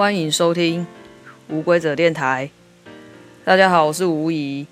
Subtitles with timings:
[0.00, 0.86] 欢迎收听
[1.50, 2.48] 无规则电台。
[3.44, 4.66] 大家好，我是吴怡。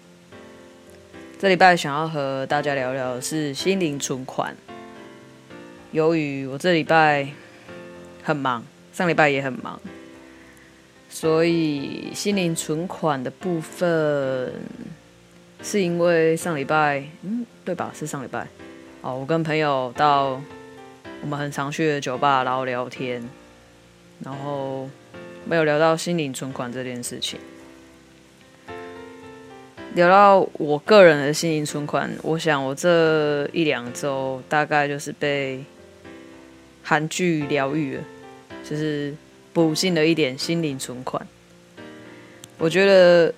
[1.39, 4.57] 这礼拜想要和大家聊聊的是心灵存款。
[5.93, 7.29] 由于我这礼拜
[8.23, 9.79] 很忙，上礼拜也很忙，
[11.11, 14.55] 所以心灵存款的部分
[15.63, 17.93] 是因为上礼拜，嗯，对吧？
[17.95, 18.49] 是上礼拜。
[19.03, 20.41] 哦，我跟朋友到
[21.21, 23.23] 我们很常去的酒吧，然后聊天，
[24.25, 24.89] 然后
[25.49, 27.41] 没有聊到心灵存款这件事情。
[29.95, 35.65] 聊到我个人的心灵存款，我想我这一两周大概就是被
[36.83, 38.05] 韩剧疗愈了，
[38.63, 39.15] 就是
[39.53, 41.27] 补进了一点心灵存款。
[42.59, 43.33] 我觉得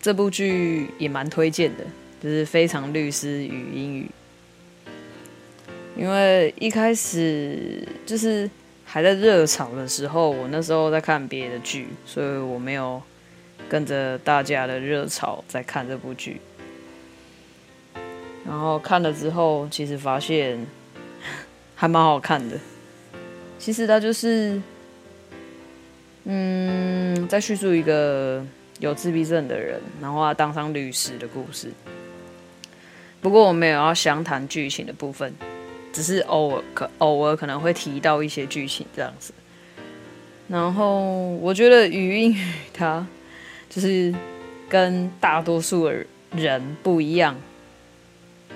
[0.00, 1.84] 这部剧也蛮推荐的。
[2.22, 4.10] 就是非常律师与英语，
[5.94, 8.48] 因为一开始就是
[8.94, 13.02] 还在热潮的时候，我那时候在看别的剧，所以我没有
[13.68, 16.40] 跟着大家的热潮在看这部剧。
[18.46, 20.64] 然后看了之后，其实发现
[21.74, 22.56] 还蛮好看的。
[23.58, 24.62] 其实它就是，
[26.22, 28.46] 嗯，在叙述一个
[28.78, 31.72] 有自闭症的人，然后他当上律师的故事。
[33.20, 35.34] 不过我没有要详谈剧情的部分，
[35.94, 39.32] 只是偶尔可偶尔可能会提到一些剧情这样子。
[40.48, 42.36] 然后我觉得语音
[42.74, 43.06] 他
[43.70, 44.12] 就是
[44.68, 47.34] 跟大多数的人不一样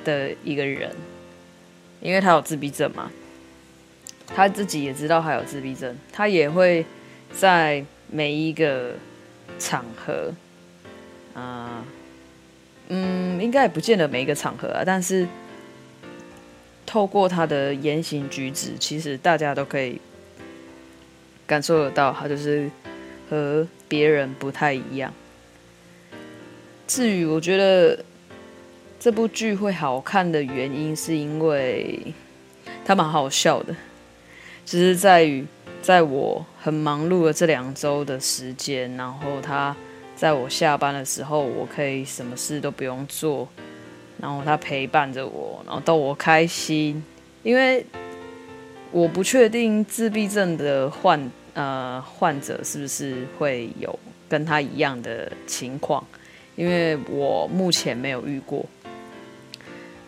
[0.04, 0.94] 的一个人，
[2.02, 3.10] 因为他有自闭症嘛，
[4.26, 6.84] 他自己也知道他有自闭症，他也会
[7.32, 8.94] 在每一个
[9.58, 10.34] 场合
[11.34, 11.84] 啊。
[12.88, 15.28] 嗯，应该也不见得每一个场合啊，但是
[16.88, 20.00] 透过他的言行举止，其实大家都可以
[21.46, 22.70] 感受得到，他就是
[23.28, 25.12] 和别人不太一样。
[26.86, 28.02] 至于我觉得
[28.98, 32.14] 这部剧会好看的原因，是因为
[32.86, 33.76] 他蛮好笑的，
[34.64, 35.44] 只是在于
[35.82, 39.76] 在我很忙碌的这两周的时间，然后他。
[40.16, 43.48] 在我下班的时候，我可以什么事都不用做，
[44.20, 47.02] 然后他陪伴着我，然后逗我开心。
[47.42, 47.84] 因为
[48.90, 53.98] 我不确定自闭症的患呃患者是不是会有
[54.28, 56.04] 跟他一样的情况，
[56.56, 58.64] 因为我目前没有遇过。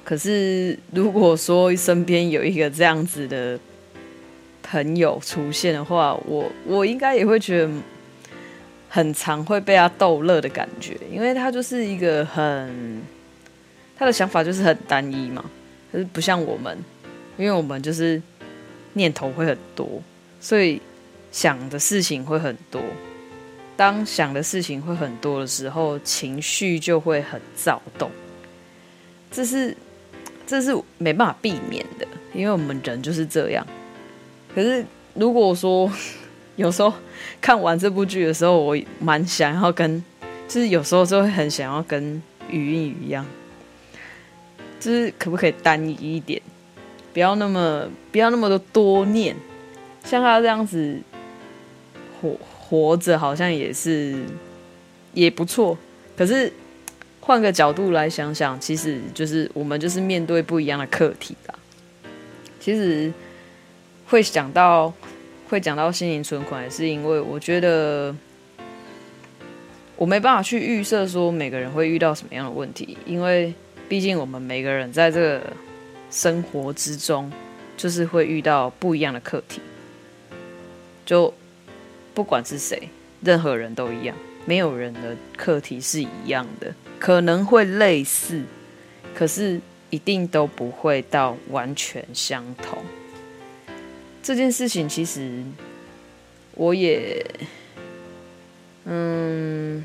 [0.05, 3.59] 可是如果说身边有一个这样子的
[4.63, 7.71] 朋友出现的话，我我应该也会觉得。
[8.93, 13.01] 很常会被他逗乐的感觉，因为他就是一个很，
[14.01, 15.45] 他的想法就是很单一嘛，
[15.93, 16.77] 可是不像我们，
[17.37, 18.21] 因为我们就是
[18.95, 20.03] 念头会很多，
[20.41, 20.81] 所以
[21.31, 22.81] 想的事情会很多。
[23.77, 28.11] 当想的事情会很多的时候，情绪就会很躁动，
[29.31, 29.77] 这是
[30.47, 33.67] 这是没办法避免的，因为我们人就是这样。
[34.55, 34.83] 可是
[35.13, 35.93] 如果说，
[36.57, 36.91] 有时候
[37.39, 40.03] 看完这部剧的时候，我蛮想要跟，
[40.49, 43.27] 就是有时候就会很想要跟禹英禑一样，
[44.81, 46.43] 就是可不可以单一一点，
[47.13, 49.37] 不要那么不要那么多多念，
[50.03, 50.99] 像他这样子
[52.21, 54.17] 活活着，好像也是
[55.13, 55.79] 也不错。
[56.17, 56.53] 可是
[57.21, 61.55] 换个角度来想想，其实就是我们就是面对不一样的课题吧。
[62.59, 63.13] 其实
[64.07, 64.93] 会想到。
[65.51, 68.15] 会讲到心灵存款，是因为我觉得
[69.97, 73.53] 我没办法去预设说每个人会遇到什么样的问题，因为
[73.91, 75.53] 毕竟我们每个人在这个
[76.13, 77.29] 生活之中，
[77.77, 79.61] 就是会遇到不一样的课题。
[81.05, 81.35] 就
[82.15, 82.89] 不管是谁，
[83.21, 84.17] 任何人都一样，
[84.47, 88.45] 没有人的课题是一样的，可能会类似，
[89.13, 89.61] 可是
[89.91, 92.79] 一定都不会到完全相同。
[94.23, 95.43] 这件事情其实
[96.55, 97.27] 我也
[98.85, 99.85] 嗯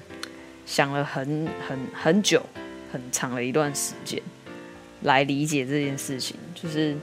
[0.68, 2.44] 想了很很很久
[2.95, 4.21] 很长的一段时间
[5.01, 6.95] 来理解这件事情，就是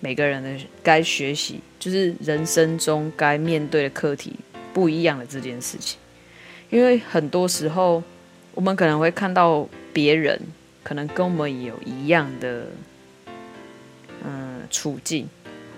[0.00, 4.32] 每个人的该学习，就是人生中该面对的课题
[4.72, 5.98] 不一样的这件事情。
[6.70, 8.02] 因为很多时候
[8.54, 10.40] 我们可能会看到别人
[10.82, 12.64] 可能跟我们有一样的
[14.24, 15.28] 嗯处境。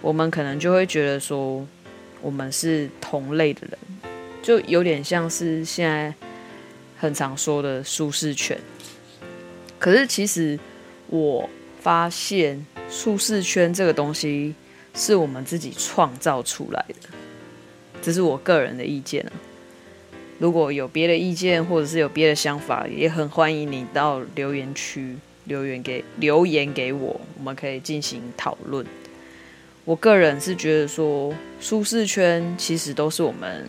[0.01, 1.67] 我们可能就会觉得说，
[2.23, 3.79] 我们是同类的人，
[4.41, 6.15] 就有点像是现在
[6.97, 8.57] 很常说的舒适圈。
[9.79, 10.59] 可是其实
[11.09, 11.49] 我
[11.81, 14.55] 发现，舒适圈这个东西
[14.95, 17.09] 是我们自己创造出来的。
[18.01, 19.33] 这是我个人的意见啊。
[20.39, 28.85] 如果有别的意见，或者是有别的想法，也很欢迎你到留言区留言给留言给我，我们可以进行讨论。
[29.85, 33.67] 我个人是觉得说，舒适圈其实都是我们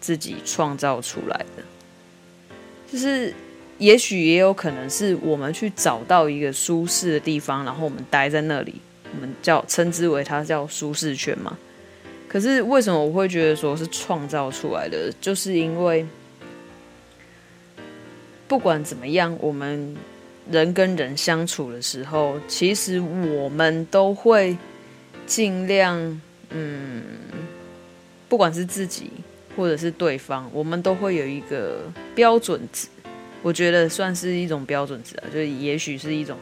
[0.00, 1.62] 自己创造出来的，
[2.90, 3.34] 就是
[3.78, 8.74] 也许也有可能是我们去找到一个舒适的地方，然后我们待在那里，
[9.14, 11.56] 我们叫称之为它叫舒适圈嘛。
[12.28, 15.12] 可是为什么我会觉得说是创造出来的？
[15.20, 16.06] 就是因为
[18.46, 19.96] 不管怎么样，我们
[20.50, 24.56] 人跟人相处的时候，其实我们都会。
[25.26, 27.02] 尽量，嗯，
[28.30, 29.10] 不管是自己
[29.54, 31.82] 或者是对方，我们都会有一个
[32.14, 32.88] 标准值，
[33.42, 36.36] 我觉得算是一种标准值啊，就也许是一种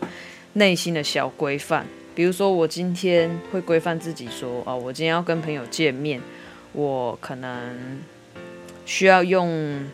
[0.54, 1.86] 内心的小规范。
[2.14, 6.18] 比如说，我今天会规范自己说，哦，我今天要跟朋友见面，
[6.72, 8.00] 我可能
[8.86, 9.84] 需要用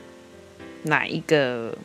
[0.85, 1.77] 哪一个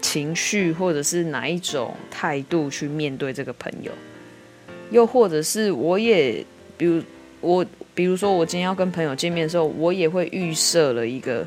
[0.00, 3.92] 情绪或者是哪一种态度去面对这个朋友。
[4.90, 6.42] 又或者是我也，
[6.78, 7.02] 比如
[7.42, 11.46] 我，比如说我今天要跟朋友见面的时候，我也会预设了一个，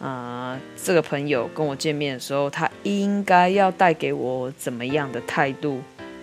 [0.00, 5.82] 啊、这个朋友跟我见面的时候，他应该要带给我怎么样的态度，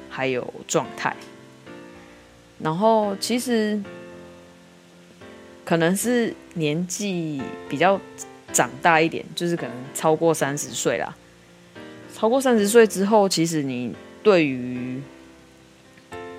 [0.09, 1.15] 还有状态。
[2.59, 3.79] 然后其实
[5.63, 7.39] 可能是年纪
[7.69, 8.01] 比较
[8.51, 11.15] 长大一点，就是可能超过三十岁啦。
[12.15, 14.99] 超过三十岁之后，其实你对于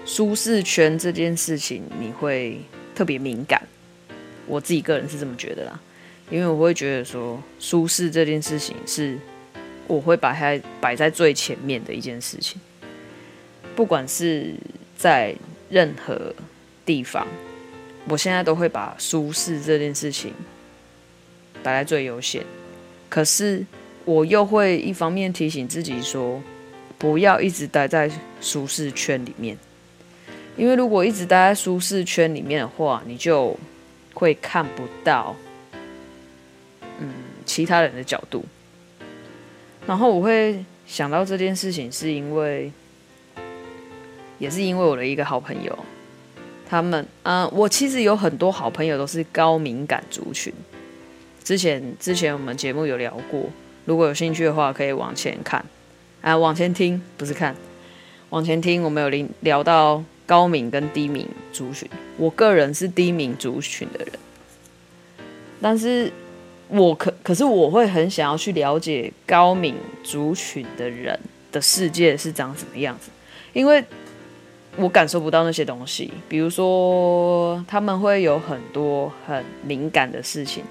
[0.04, 2.60] 舒适圈这件事情，你会
[2.96, 3.62] 特别敏感。
[4.48, 5.80] 我自己个人是这么觉得啦，
[6.30, 9.18] 因为我会觉得说，舒适这件事情是
[9.86, 12.60] 我会把它摆在最前面的一件事情。
[13.74, 14.54] 不管是
[14.96, 15.34] 在
[15.70, 16.34] 任何
[16.84, 17.26] 地方，
[18.08, 20.32] 我现在都会把舒适这件事情
[21.62, 22.44] 摆在最优先。
[23.08, 23.64] 可是
[24.04, 26.42] 我又会一方面提醒自己说，
[26.98, 28.10] 不要一直待在
[28.40, 29.56] 舒适圈里面。
[30.56, 33.56] 因为如果一直待在舒适圈里面的话，你就
[34.12, 35.36] 会看不到，
[37.48, 38.44] 其他人的角度。
[39.86, 42.70] 然后我会想到这件事情，是因为，
[44.38, 45.76] 也是因为我的一个好朋友，
[46.68, 50.52] 他们，嗯、我其实有很多好朋友都是高敏感族群。
[51.42, 53.42] 之前之前我们节目有聊过，
[53.86, 55.64] 如果有兴趣的话，可以往前看，
[56.20, 57.56] 啊，往前听，不是看，
[58.28, 60.04] 往前听，我们有聊到。
[60.28, 64.12] 高敏跟低敏族群，我个人是低敏族群的人，
[65.58, 66.12] 但是
[66.68, 71.18] 我可可是我会很想要去了解高敏族群的人
[71.50, 73.10] 的世界是长什么样子，
[73.52, 73.82] 因为
[74.76, 80.62] 我感受不到那些东西，比如说他们会有很多很敏感的事情，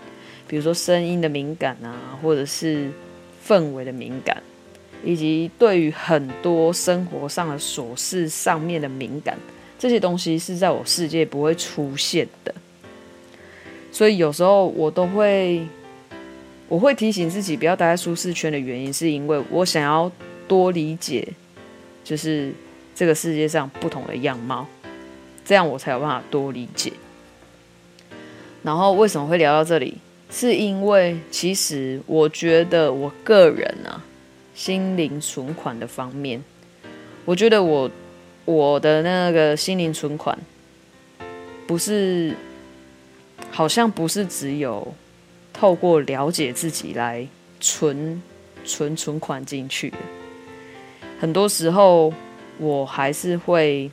[0.48, 2.90] 比如说声音的敏感啊，或者是
[3.46, 4.42] 氛围的敏感。
[5.04, 9.38] 以及对于很多生活上的琐事上面的敏感，
[9.78, 12.54] 这些东西是在我世界不会出现的，
[13.92, 15.62] 所以有时候我都会，
[16.68, 20.12] 我会提醒自己不要待在舒适圈的原因，是因为我想要
[20.48, 21.28] 多理解，
[22.04, 22.54] 就是
[22.94, 24.68] 这个世界上不同的样貌，
[25.46, 26.94] 这样我才有办法多理解。
[28.64, 29.98] 然后为什么会聊到这里？
[30.30, 34.04] 是因为其实我觉得我个人啊。
[34.58, 36.44] 心灵存款的方面，
[37.26, 37.92] 我觉得我
[38.44, 40.36] 我的那个心灵存款，
[41.68, 42.36] 不是，
[43.52, 44.96] 好像不是只有
[45.60, 47.28] 透过了解自己来
[47.60, 48.22] 存
[48.64, 49.94] 存存款进去。
[51.20, 52.14] 很多时候，
[52.60, 53.90] 我还是会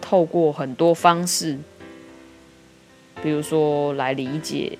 [0.00, 1.58] 透过很多方式，
[3.22, 4.78] 比如说来理解，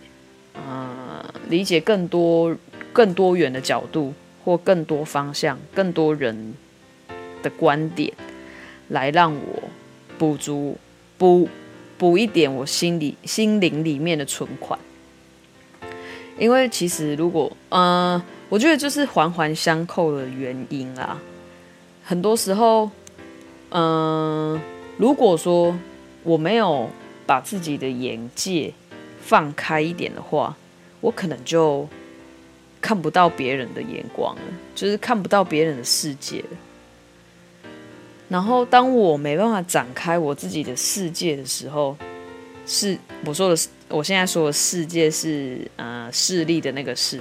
[0.55, 2.57] 啊、呃，理解更多。
[2.91, 4.13] 更多元的角度，
[4.45, 6.55] 或更多方向、更多人
[7.43, 8.13] 的观点，
[8.89, 9.63] 来让我
[10.19, 10.77] 补足
[11.17, 11.49] 补
[11.97, 14.77] 补一点我心里心灵里面的存款。
[16.38, 21.18] 因为其实如果嗯、我觉得就是环环相扣的原因啦。
[22.04, 22.90] 很多时候，
[23.71, 24.61] 嗯、
[24.97, 25.76] 如果说
[26.23, 26.88] 我没有
[27.26, 28.73] 把自己的眼界
[29.21, 30.57] 放开一点的话，
[31.00, 31.88] 我可能就。
[32.80, 34.42] 看不到别人的眼光了，
[34.73, 36.45] 就是看不到别人的世界。
[38.28, 41.97] 然后，当我没办法展开我自己的世界的时候，
[42.66, 47.18] 是我说的是，我现在说的世界是呃势力的那个势，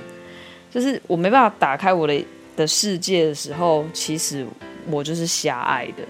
[0.70, 4.46] 就是我没办法打开我的的世界的时候，其实
[4.90, 6.04] 我就是狭隘的。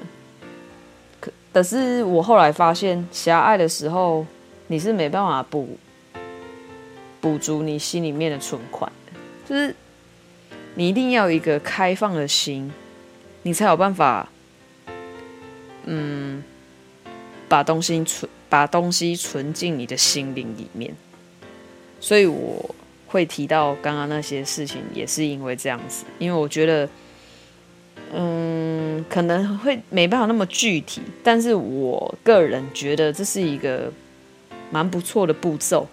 [1.19, 4.25] 可，可是我后来发现，狭隘的时候，
[4.67, 5.77] 你是没办法补
[7.21, 8.91] 补足你心里面的存款，
[9.47, 9.75] 就是
[10.75, 12.71] 你一定要有一个开放的心，
[13.43, 14.29] 你才有办法，
[15.85, 16.43] 嗯，
[17.47, 20.93] 把东西存，把东西存进你的心灵里面。
[21.99, 22.75] 所以我
[23.07, 26.89] 会提到刚刚那些事情，也是因为这样子，因为我觉得，
[28.13, 33.91] 嗯，可能会没办法那么具体，但是我个人觉得这是一个
[34.69, 35.87] 蛮不错的步骤。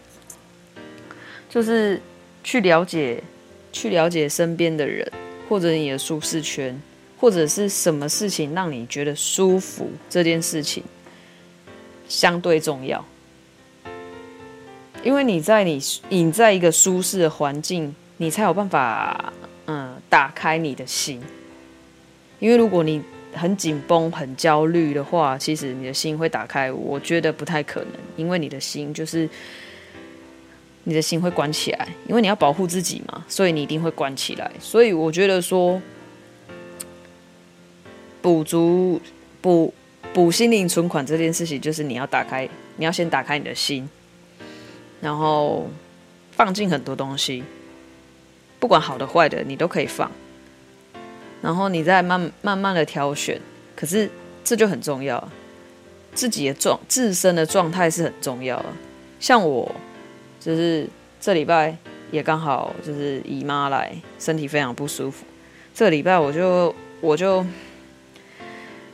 [1.48, 2.00] 就是
[2.42, 3.22] 去了解，
[3.72, 5.10] 去了解身边的人，
[5.48, 6.76] 或者你的舒适圈，
[7.16, 10.82] 或者是什么事情让你觉得舒服，这件事情
[12.08, 13.04] 相对重要。
[15.02, 15.80] 因为你在你
[16.10, 19.32] 隐在一个舒适的环境，你才有办法
[19.66, 21.20] 嗯打开你的心。
[22.38, 23.02] 因为如果你
[23.34, 29.28] 很紧绷、很焦虑的话，其实你的心会打开，我觉得不太可能，因为你的心就是。
[30.86, 34.52] 你的心会关起来，因为你要保护自己嘛，所以你一定会关起来。
[34.60, 35.80] 所以我觉得说，
[38.20, 39.00] 补足
[39.40, 39.72] 补
[40.12, 43.88] 补心灵存款这件事情，就是你要打开，你要先打开你的心，
[45.00, 45.68] 然后
[46.32, 47.42] 放进很多东西，
[48.60, 50.10] 不管好的坏的，你都可以放，
[51.40, 53.40] 然后你再慢慢慢的挑选。
[53.74, 54.10] 可是
[54.44, 55.28] 这就很重要，
[56.14, 58.64] 自己的状自身的状态是很重要，
[59.18, 59.74] 像我。
[60.40, 60.86] 就是
[61.18, 61.74] 这礼拜
[62.10, 65.24] 也刚好就是姨妈来，身体非常不舒服。
[65.74, 67.42] 这礼拜我就我就，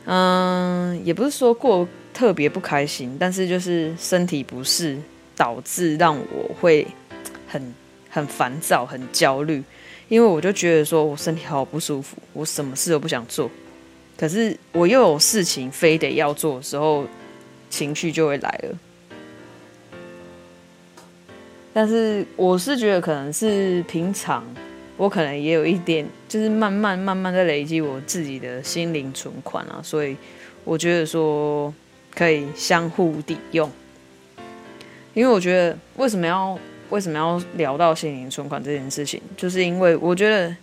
[0.05, 4.97] 嗯，也不是说过特别不开心，但是就是身体不适
[5.35, 6.85] 导致让我会
[7.47, 7.73] 很
[8.09, 9.63] 很烦躁、很焦虑，
[10.09, 13.49] 因为我就觉得说我身体好不舒服，我什么事都不想做，
[14.17, 17.05] 可是我又有事情非得要做的时候，
[17.69, 18.77] 情绪就会来了。
[21.73, 24.43] 但是我是觉得可能是平常，
[25.01, 30.15] 我可能也有一点，就是慢慢慢慢在累积我自己的心灵存款啊，所以
[30.63, 31.73] 我觉得说
[32.13, 33.67] 可以相互抵用。
[35.15, 36.55] 因为我觉得为什么要
[36.91, 40.55] 为什么要聊到心灵存款这件事情，就是因为我觉得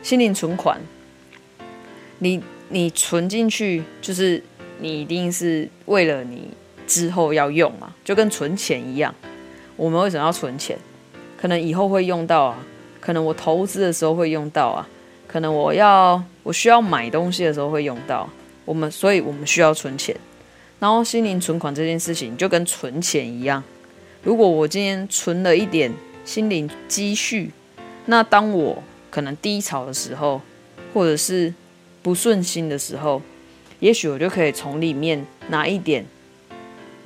[0.00, 0.80] 心灵存款，
[2.20, 4.40] 你你存进去，就是
[4.78, 6.52] 你一定是为了你
[6.86, 9.12] 之后要用嘛，就跟存钱一样。
[9.74, 10.78] 我们为什么要存钱？
[11.36, 12.64] 可能以后会用到啊，
[13.00, 14.88] 可能我投资的时候会用到啊，
[15.26, 18.28] 可能我要我需要买东西的时候会用到。
[18.66, 20.14] 我们所以我们需要存钱。
[20.78, 23.62] 然后心灵存款这件事情就跟存钱一样，
[24.22, 25.92] 如果我今天存了一点
[26.24, 27.50] 心灵积蓄，
[28.06, 30.40] 那当我可能低潮的时候，
[30.94, 31.52] 或者是
[32.02, 33.20] 不顺心的时候，
[33.80, 36.06] 也许我就可以从里面拿一点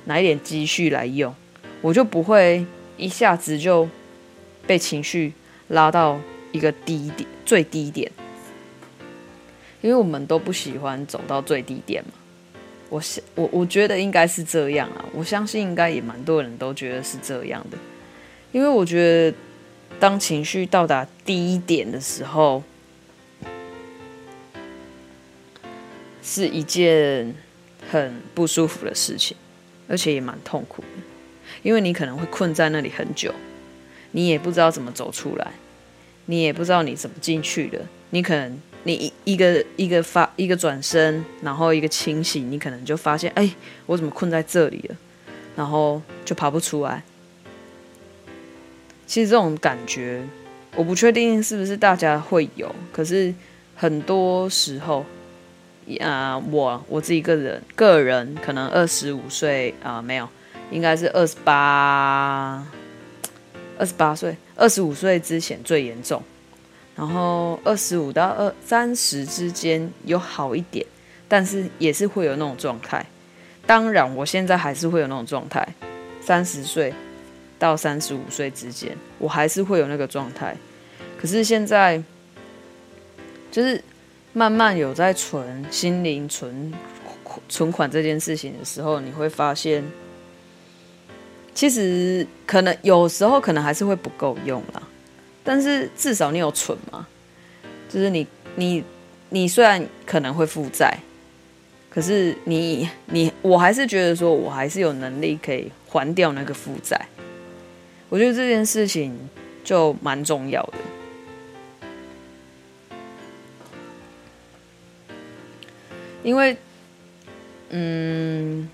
[0.05, 1.33] 拿一点积蓄来用。
[1.81, 3.89] 我就不会一下子就
[4.65, 5.33] 被情绪
[5.69, 6.19] 拉到
[6.51, 8.11] 一个低点，最低点，
[9.81, 12.11] 因为我们都不喜欢走到最低点嘛。
[12.89, 15.03] 我想，我我觉得应该是这样啊。
[15.11, 17.77] 我相信应该也蛮多人都觉得是这样的，
[18.51, 18.99] 因为我觉
[19.31, 19.37] 得
[19.99, 22.61] 当情绪到达低点的时候，
[26.21, 27.33] 是一件
[27.89, 29.35] 很不舒服的事情，
[29.87, 30.87] 而且也蛮痛苦的。
[31.63, 33.33] 因为你可能会困在那里很久，
[34.15, 35.51] 你也不知道怎么走出来，
[36.27, 37.81] 你也不知道你怎么进去的。
[38.11, 43.53] 你可能你一一个一个发一个转身，然后一个清醒，你可能就发现，哎，
[43.85, 44.95] 我怎么困在这里了？
[45.57, 47.03] 然后就爬不出来。
[49.05, 50.23] 其实这种感觉，
[50.77, 53.35] 我不确定是不是大家会有，可是
[53.75, 55.05] 很多时候，
[55.99, 60.29] 啊、我我自己个人个人可能二十五岁啊、没有。
[60.71, 62.65] 应该是二十八，
[63.77, 66.21] 二十八岁，二十五岁之前最严重，
[66.95, 70.85] 然后二十五到二三十之间有好一点，
[71.27, 73.05] 但是也是会有那种状态。
[73.65, 75.67] 当然，我现在还是会有那种状态，
[76.21, 76.93] 三十岁
[77.57, 80.55] 到三十五岁之间，我还是会有那个状态。
[81.19, 82.01] 可是现在，
[83.51, 83.83] 就是
[84.33, 86.73] 慢慢有在存心灵存
[87.49, 89.83] 存款这件事情的时候，你会发现。
[91.55, 94.83] 其实可能有时候可能还是会不够用啦，
[95.41, 97.07] 但是至少你有存嘛，
[97.89, 98.83] 就是你你
[99.29, 100.99] 你虽然可能会负债，
[101.89, 107.07] 可是你你我还是觉得说我还是有能力可以还掉那个负债，
[108.09, 109.17] 我觉得这件事情
[109.63, 110.77] 就蛮重要的，
[116.21, 116.57] 因为
[117.69, 118.69] 嗯，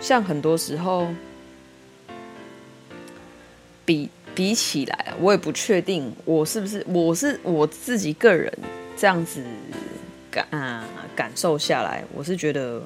[0.00, 1.06] 像很多时候。
[3.90, 8.52] 比比起来，我也不确定我是不是我是我自己个人
[8.96, 9.42] 这样子
[10.30, 10.84] 感啊
[11.16, 12.80] 感受下来，我是觉得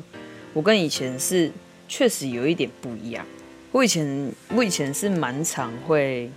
[0.54, 1.52] 我跟以前是
[1.86, 3.26] 确实有一点不一样。
[3.70, 6.30] 我以前我以前是蛮常会，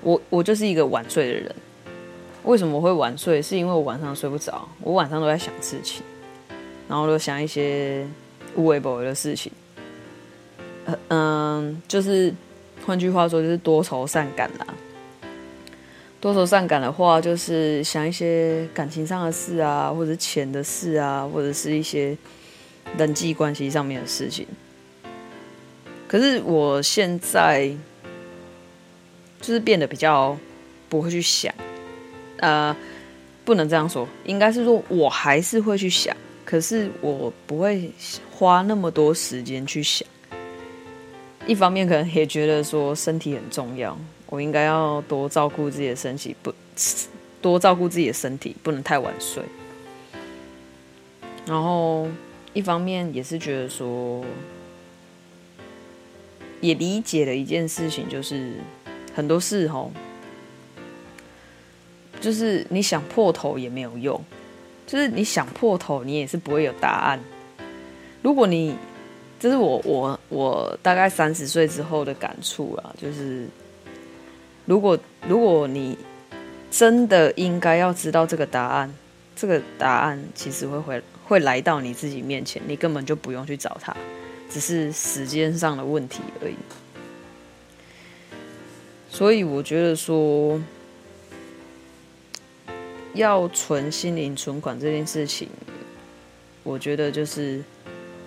[0.00, 1.54] 我我就是一个晚睡的人。
[2.42, 3.40] 为什么会晚睡？
[3.40, 6.02] 是因为我晚上睡不着，我晚上都在想事情，
[6.88, 8.04] 然后都想一些
[8.56, 9.52] 无微不的事情。
[11.06, 12.34] 嗯、就是
[12.84, 14.66] 换句话说，就是多愁善感啦。
[16.20, 22.16] 多愁善感的话，就是想一些感情上的事啊，或者钱的事啊，或者是一些
[22.96, 24.46] 人际关系上面的事情。
[26.06, 27.68] 可是我现在
[29.40, 30.36] 就是变得比较
[30.88, 31.52] 不会去想，
[32.36, 32.76] 呃，
[33.44, 37.90] 不能这样说，应该是说我还是会去想，可是我不会
[38.30, 40.06] 花那么多时间去想。
[41.46, 43.96] 一方面可能也觉得说身体很重要，
[44.26, 46.54] 我应该要多照顾自己的身体，不
[47.40, 49.42] 多照顾自己的身体，不能太晚睡。
[51.46, 52.08] 然后
[52.52, 54.24] 一方面也是觉得说。
[56.60, 58.52] 也理解了一件事情，就是
[59.12, 59.90] 很多事吼，
[62.20, 64.24] 就是你想破头也没有用，
[64.86, 67.18] 就是你想破头，你也是不会有答案。
[68.22, 68.76] 如果你，
[69.42, 73.44] 这是我我我大概三十岁之后的感触啊，就是
[74.66, 74.96] 如果
[75.26, 75.98] 如果你
[76.70, 78.94] 真的应该要知道这个答案，
[79.34, 83.92] 这个答案其实会会会来到你自己面前，你根本就不用去找他。
[84.48, 86.54] 只是时间上的问题而已，
[89.10, 90.60] 所以我觉得说，
[93.14, 95.48] 要存心灵存款这件事情，
[96.62, 97.60] 我觉得就是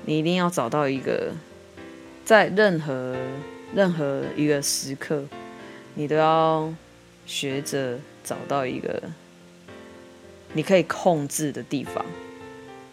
[0.06, 1.32] 你一定要找到一个，
[2.24, 3.16] 在任何
[3.74, 5.26] 任何一个时刻，
[5.96, 6.74] 你都要
[7.26, 9.02] 学着找到一个
[10.54, 12.06] 你可以控制的地方，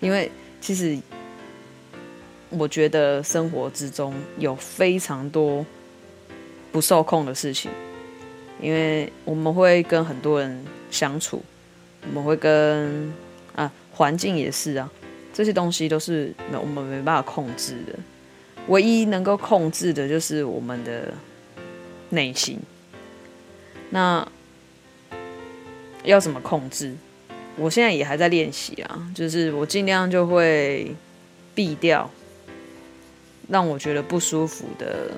[0.01, 0.98] 因为其实。
[2.55, 5.64] 我觉得生活之中有非常多
[6.70, 7.70] 不受控的事情，
[8.61, 11.42] 因为我们会跟很多人相处，
[12.07, 13.11] 我们会跟
[13.55, 14.92] 啊环境也是啊，
[15.33, 17.99] 这些东西都是没我们没办法控制的，
[18.68, 21.12] 唯一能够控制的就是我们的
[22.11, 22.59] 内心。
[23.90, 24.27] 那
[26.05, 26.95] 要怎么控制？
[27.57, 30.95] 我现在也还在练习啊，就是我尽量就会
[31.55, 32.11] 避掉。
[33.49, 35.11] 让我觉得不舒服的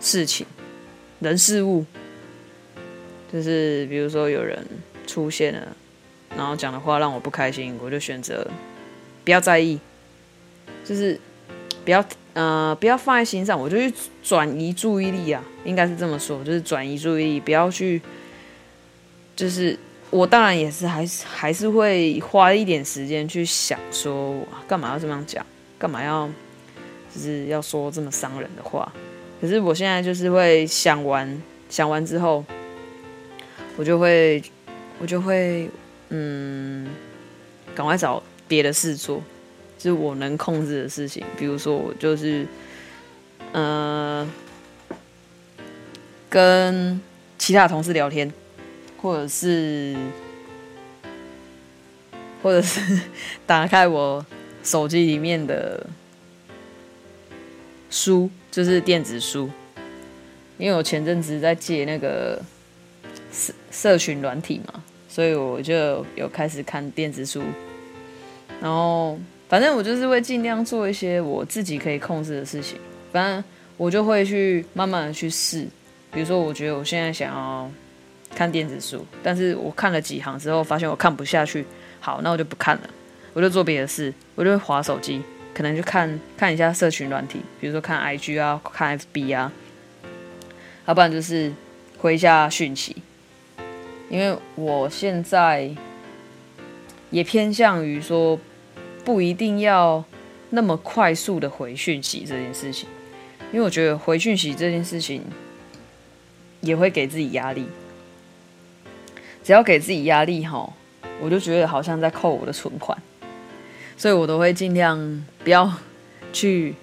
[0.00, 0.46] 事情、
[1.18, 1.84] 人、事物，
[3.32, 4.64] 就是比如说有人
[5.06, 5.76] 出现了，
[6.36, 8.46] 然后讲的话让我不开心，我就选择
[9.26, 9.78] 不要在意，
[10.82, 11.20] 就是
[11.84, 18.00] 不要呃不要放在心上，我就去转移注意力啊，应该是这么说，就是转移注意力，不要去，
[19.36, 24.34] 就是我当然也是还是还是会花一点时间去想说，
[24.66, 25.44] 干嘛要这么样讲，
[25.78, 26.30] 干嘛要。
[27.14, 28.92] 就是要说这么伤人的话，
[29.40, 32.44] 可是我现在就是会想完，想完之后，
[33.78, 34.42] 我就会，
[34.98, 35.70] 我就会，
[36.10, 36.86] 嗯，
[37.74, 39.22] 赶快找别的事做，
[39.78, 42.46] 就是我能控制的事情，比如说我就是，
[43.52, 44.28] 呃，
[46.28, 47.00] 跟
[47.38, 48.32] 其他同事聊天，
[48.96, 49.96] 或者是，
[52.42, 53.00] 或者是
[53.46, 54.24] 打开我
[54.62, 55.86] 手机里面的。
[57.88, 59.48] 书就是电子书，
[60.58, 62.42] 因为我前阵子在借那个
[63.32, 67.42] 社社群软体嘛，所以我就有开始看电子书。
[68.66, 69.16] 然后
[69.48, 72.80] 反正我就是会尽量做一些我自己可以控制的事情。
[73.12, 73.44] 反正
[73.76, 75.64] 我就会去慢慢的去试，
[76.10, 77.70] 比如说我觉得我现在想要
[78.34, 81.64] 看电子书，但是我看了几行之后发现我看不下去，
[82.00, 82.90] 好，那我就不看了，
[83.34, 85.22] 我就做别的事，我就会划手机。
[85.54, 89.52] 可能就看看一下社群软体，比如说看 IG 啊，看 FB 啊，
[90.86, 91.52] 要不然就是
[91.98, 92.96] 回一下讯息。
[94.10, 95.70] 因为我现在
[97.10, 98.38] 也偏向于说，
[99.06, 100.04] 不一定要
[100.50, 102.88] 那么快速的回讯息这件事情，
[103.52, 105.22] 因为我觉得回讯息这件事情
[106.60, 107.68] 也会给自己压力。
[109.44, 110.68] 只要给自己压力哈，
[111.20, 113.00] 我就觉得好像在扣我的存款。
[113.96, 115.72] 所以我都会尽量不要
[116.32, 116.74] 去，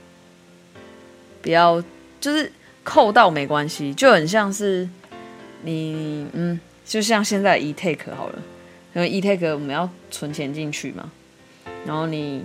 [1.42, 1.84] 不要
[2.22, 2.50] 就是
[2.86, 4.88] 扣到没关系，就很像是
[5.64, 8.42] 你嗯，就像现在 eTake 好了，
[8.96, 11.12] 因为 eTake 我们要存钱进去嘛，
[11.86, 12.44] 然后你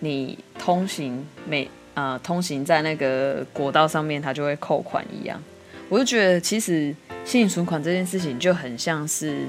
[0.00, 5.40] 你通行每啊、通行在那个国道上面，它就会扣款一样，
[5.88, 9.44] 我就觉得其实心灵存款这件事情就很像是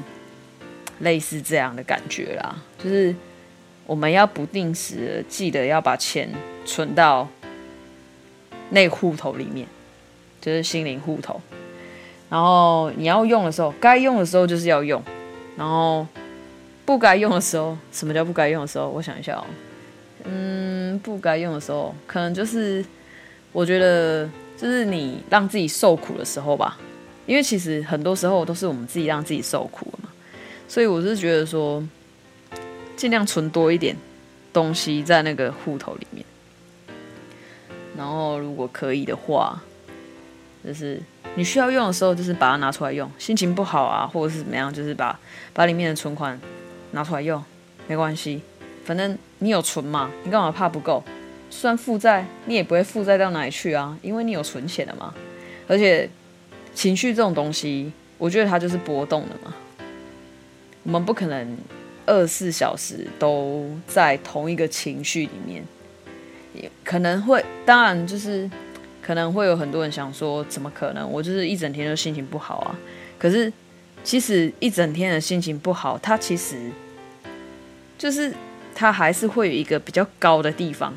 [0.99, 3.15] 类似这样的感觉啦，就是
[3.87, 6.29] 我们要不定时的记得要把钱
[6.65, 7.27] 存到
[8.69, 9.67] 那户头里面，
[10.39, 11.41] 就是心灵户头。
[12.29, 15.01] 然后你要用的时候，该用的时候就是要用，
[15.57, 16.05] 然后
[16.85, 18.87] 不该用的时候，什么叫不该用的时候？
[18.89, 19.43] 我想一下哦，
[20.23, 22.85] 嗯，不该用的时候，可能就是
[23.51, 26.77] 我觉得就是你让自己受苦的时候吧，
[27.25, 30.09] 因为其实很多时候都是我们自己让自己受苦嘛，
[30.67, 31.83] 所以我是觉得说，
[32.95, 33.95] 尽量存多一点
[34.53, 36.23] 东西在那个户头里面，
[37.97, 39.59] 然后如果可以的话，
[40.63, 41.01] 就是。
[41.37, 43.11] 你需要用的时候，就是把它拿出来用。
[43.17, 45.19] 心情不好啊，或者是怎么样，就是把
[45.51, 46.39] 把里面的存款
[46.95, 47.43] 拿出来用，
[47.87, 48.41] 没关系，
[48.83, 51.03] 反正你有存嘛，你干嘛怕不够？
[51.51, 55.13] 算负债，你也不会负债到哪里去啊，因为你有存钱的嘛。
[55.67, 56.09] 而且
[56.73, 59.53] 情绪这种东西，我觉得它就是波动的嘛。
[60.83, 61.57] 我们不可能
[62.05, 65.63] 二十四小时都在同一个情绪里面，
[66.53, 68.49] 也可能会，当然就是。
[69.05, 71.07] 可能会有很多人想说，怎么可能？
[71.07, 72.75] 我就是一整天都心情不好啊。
[73.19, 73.53] 可是，
[74.03, 76.71] 其实一整天的心情不好，它其实
[77.97, 78.33] 就是
[78.73, 80.93] 它还是会有一个比较高的地方。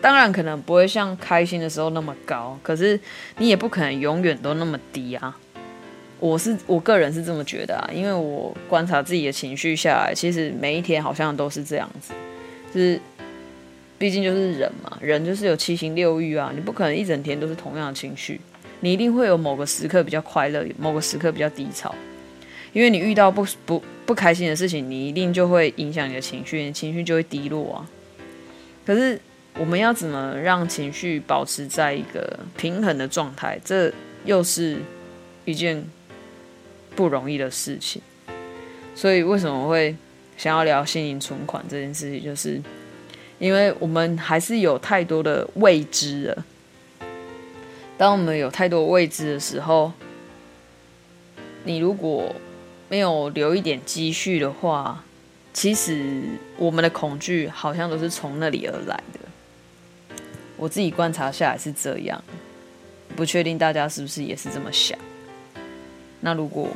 [0.00, 2.98] 当然，可能不会像开心的时候那么高，可是
[3.38, 5.36] 你也不可能永远都那么低啊。
[6.20, 12.12] 我是我个人是这么觉得啊，因为我观察自己的情绪下来，其实每一天好像都是这样子，
[12.72, 13.00] 就是。
[13.96, 18.38] 毕竟就是人嘛，人就是有七情六欲啊，你不可能一整天都是同样的情绪，
[18.80, 21.94] 你一定会有某个时刻比较快乐，某个时刻比较低潮，
[22.72, 27.88] 因为你遇到不不不开心的事情，你一定就会影响你的情绪，你情绪就会低落啊。
[28.86, 29.20] 可是
[29.58, 33.58] 我们要怎么让情绪保持在一个平衡的状态？
[33.64, 33.92] 这
[34.24, 34.78] 又是
[35.44, 35.84] 一件
[36.94, 38.02] 不容易的事情。
[38.94, 39.96] 所以为什么会
[40.36, 42.60] 想要聊心灵存款这件事情，就是。
[43.40, 46.44] 因为我们还是有太多的未知了。
[47.98, 49.92] 当我们有太多未知的时候，
[51.64, 52.32] 你如果
[52.94, 55.02] 没有留一点积蓄的话，
[55.52, 56.22] 其实
[56.56, 59.18] 我们的恐惧好像都是从那里而来的。
[60.56, 62.22] 我自己观察下来是这样，
[63.16, 64.96] 不确定大家是不是也是这么想。
[66.20, 66.68] 那如果，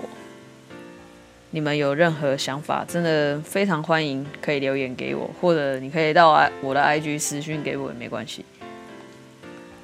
[1.53, 8.45] 你们有任何想法，真的非常欢迎，可以留言给我，或者你可以到我的 IG 私讯给我也没关系，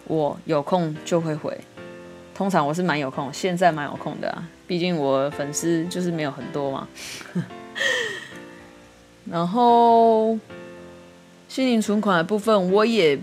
[0.09, 1.57] 我有空就会回。
[2.35, 6.89] 通常我是蛮有空，现在蛮有空的啊，毕竟我粉丝就是没有很多嘛。
[9.31, 10.39] 然后
[11.49, 13.19] 心灵存款的部分，我也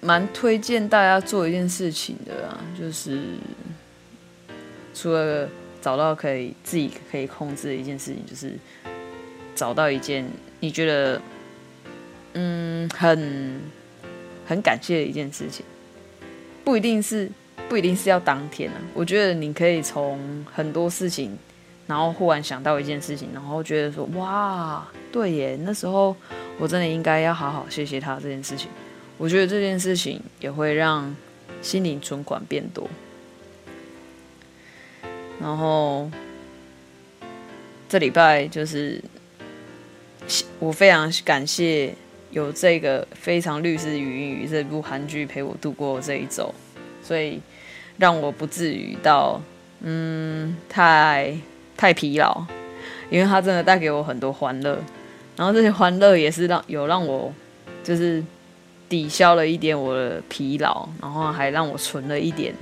[0.00, 3.20] 蛮推荐大家做一件事情的啊，就是
[4.94, 5.48] 除了。
[5.82, 8.52] 找到可以自己可以控制的一件事情，就是
[9.52, 10.24] 找到一件
[10.60, 11.20] 你觉得
[12.34, 13.60] 嗯很
[14.46, 15.66] 很感谢的一件事情，
[16.64, 17.28] 不一定是
[17.72, 18.76] 不一定是要当天啊。
[18.92, 21.34] 我觉得你可以从很多事情，
[21.86, 26.14] 然后忽然想到一件事情，然后觉得说哇，对耶，那时候
[26.58, 28.68] 我真的应该要好好谢谢他这件事情。
[29.16, 31.16] 我觉得这件事情也会让
[31.62, 32.86] 心灵存款变多。
[35.40, 36.10] 然后
[37.88, 39.02] 这礼拜就是
[40.58, 41.94] 我非常感谢
[42.32, 46.54] 有这个《非常律师禹英禑》这部韩剧陪我度过这一周，
[47.02, 47.40] 所以
[48.02, 49.40] 让我不至于到
[49.82, 51.32] 嗯太
[51.76, 52.44] 太疲劳，
[53.08, 54.76] 因为它真的带给我很多欢乐，
[55.36, 57.32] 然后这些欢乐也是让有让我
[57.84, 58.20] 就是
[58.88, 62.52] 抵消了一点我的疲劳，然后还让我存了一点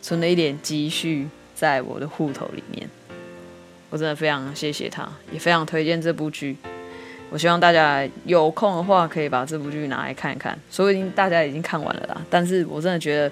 [0.00, 1.28] 存了一点积蓄。
[1.54, 2.88] 在我的户头里面，
[3.88, 6.56] 我真的非常谢谢他，也非常推荐这部剧。
[7.30, 10.58] 我希望大家有空的话，可以把这部剧拿来看一看。
[10.72, 13.30] 说不定大家已经看完了啦，但是我真的觉得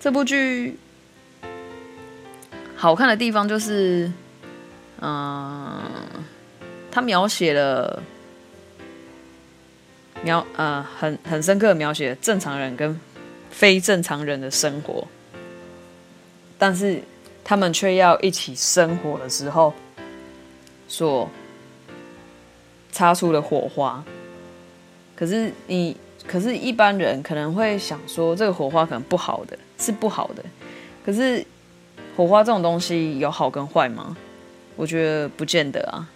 [0.00, 0.78] 这部剧
[2.76, 4.10] 好看的地方就是，
[5.00, 5.82] 嗯，
[6.90, 8.02] 他描写了
[10.22, 12.98] 描呃很很深刻的描写正常人跟
[13.50, 15.06] 非正常人的生活，
[16.58, 17.02] 但是。
[17.44, 19.72] 他们却要一起生活的时候，
[20.86, 21.26] 所
[22.92, 24.04] 擦出的火花。
[25.16, 30.44] 可是你，可是一般人可能会想说，这个火花可能不好的，是不好的。
[31.04, 31.44] 可是
[32.16, 34.16] 火花这种东西有好跟坏吗？
[34.76, 36.08] 我觉得不见得啊。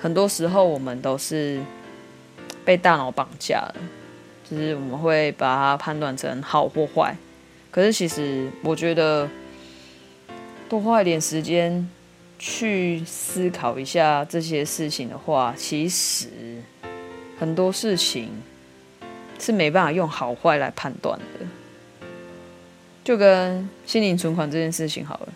[0.00, 1.60] 很多时候我们都是
[2.64, 3.74] 被大脑绑架了，
[4.50, 7.16] 就是我们会把它判断成好或坏。
[7.70, 9.28] 可是其实我觉得。
[10.68, 11.86] 多花一点时间
[12.38, 16.62] 去思考一下这些事情的话，其实
[17.38, 18.30] 很多事情
[19.38, 21.46] 是没办法用好坏来判断的。
[23.04, 25.28] 就跟心灵存款这件事情好了，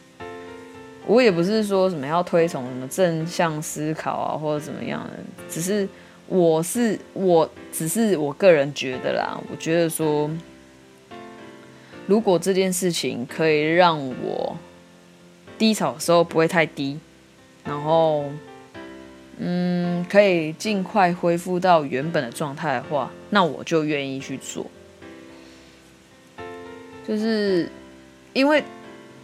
[1.06, 5.10] 我也不是说什么要推崇什么正向思考啊，或者怎么样的，
[5.48, 5.88] 只是
[6.28, 10.30] 我是我只是我个人觉得啦，我觉得说，
[12.06, 14.56] 如果这件事情可以让我
[15.58, 16.98] 低潮的时候不会太低，
[17.64, 18.24] 然后
[19.38, 24.64] 嗯，可以尽快恢复到原本的状态的话，那我就愿意去做。
[27.06, 27.68] 就是
[28.32, 28.62] 因为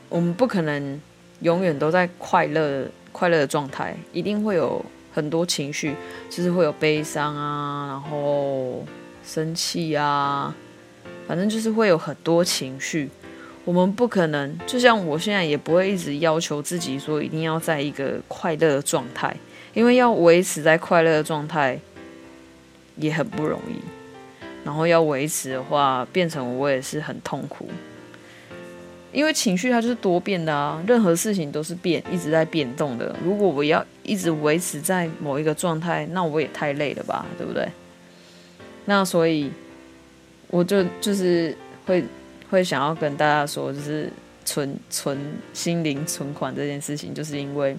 [0.08, 1.00] 我们不可能
[1.40, 5.94] 永远都在快乐快乐的状态，一定会有很多情绪，
[6.30, 8.84] 就是会有悲伤啊，然后
[9.24, 10.54] 生气啊，
[11.26, 13.10] 反正就是会有很多情绪。
[13.64, 19.36] 我们不可能，就像我现在也不会一直要求自己说一定要在一个快乐的状态，
[19.74, 21.78] 因为要维持在快乐的状态
[22.96, 24.01] 也很不容易。
[24.64, 27.68] 然后要维持的话，变成我也是很痛苦，
[29.12, 33.14] 因为情绪它就是多变的啊，任何事情都是变，一直在变动的。
[33.24, 37.68] 如果我要一直维持在某一个状态，那我也太累了吧，对不对？
[38.84, 39.50] 那所以
[40.48, 42.04] 我就就是会
[42.48, 44.10] 会想要跟大家说，就是
[44.44, 45.18] 存存
[45.52, 47.76] 心灵存款这件事情，就是因为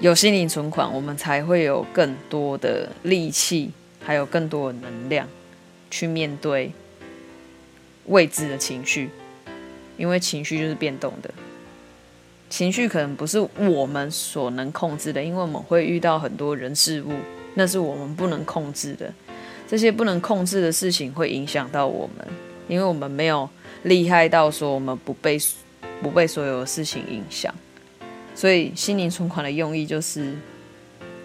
[0.00, 3.70] 有心灵存款，我们才会有更多的力气。
[4.06, 5.26] 还有更多的能量
[5.90, 6.70] 去面对
[8.04, 9.10] 未知的情绪，
[9.96, 11.34] 因为情绪就是变动的，
[12.48, 17.14] 情绪可能不是我们所能控制的，因为我们会遇到很多人事物，
[17.54, 19.12] 那是我们不能控制的。
[19.66, 22.24] 这些不能控制的事情会影响到我们，
[22.68, 23.50] 因为我们没有
[23.82, 25.36] 厉害到说我们不被
[26.00, 27.52] 不被所有的事情影响。
[28.36, 30.32] 所以心灵存款的用意就是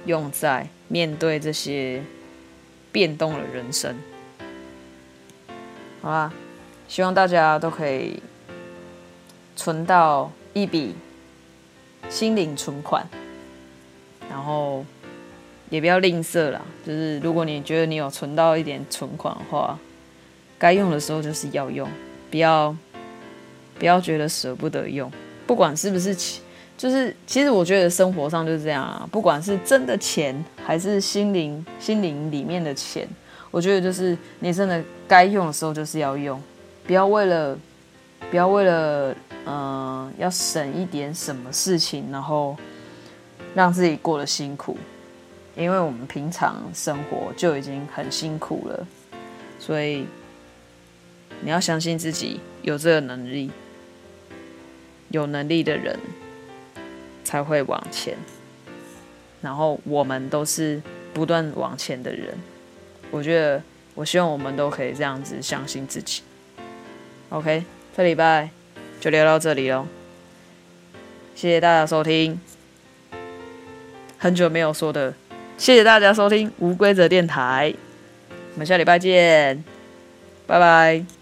[0.08, 2.02] 用在面对这些。
[2.92, 3.96] 变动了人生，
[6.02, 6.34] 好啦，
[6.88, 8.22] 希望大家都可以
[9.56, 10.96] 存到一笔
[12.10, 13.08] 心灵存款，
[14.30, 14.86] 然后
[15.70, 16.62] 也不要吝啬啦。
[16.86, 19.80] 就是如果你觉得你有存到一点存款的话，
[20.60, 21.90] 该用的时候就是要用，
[22.30, 22.76] 不要
[23.80, 25.12] 不要觉得舍不得用，
[25.48, 26.16] 不管是不是。
[26.82, 33.08] 就是，其实我觉得生活上就是这样啊，不管是真的钱还是心灵心灵里面的钱，
[33.52, 36.42] 我觉得就是你真的该用的时候就是要用，
[36.88, 37.56] 不要为了
[38.32, 39.16] 不要为了
[39.46, 42.58] 嗯、要省一点什么事情，然后
[43.54, 44.76] 让自己过得辛苦，
[45.56, 48.88] 因为我们平常生活就已经很辛苦了，
[49.60, 50.08] 所以
[51.42, 53.52] 你要相信自己有这个能力，
[55.10, 56.00] 有能力的人。
[57.32, 58.18] 才会往前，
[59.42, 60.82] 然后我们都是
[61.14, 62.38] 不断往前的人。
[63.10, 63.64] 我觉得，
[63.96, 66.24] 我希望我们都可以这样子相信自己。
[67.30, 67.64] OK，
[67.96, 68.50] 这礼拜
[69.00, 69.88] 就聊到这里喽，
[71.34, 72.38] 谢谢大家收听。
[74.18, 75.14] 很久没有说的，
[75.58, 77.74] 谢谢大家收听无规则电台。
[78.54, 79.64] 我们下礼拜见，
[80.46, 81.21] 拜拜。